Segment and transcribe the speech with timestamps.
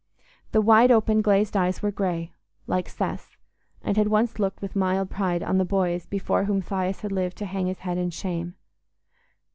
[0.51, 2.33] The wide open glazed eyes were grey,
[2.65, 3.37] like Seth's,
[3.83, 7.37] and had once looked with mild pride on the boys before whom Thias had lived
[7.37, 8.55] to hang his head in shame.